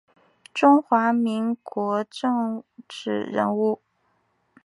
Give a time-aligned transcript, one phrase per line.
[0.51, 3.83] 中华民国政治人物。